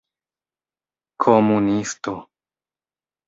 [1.21, 2.15] komunisto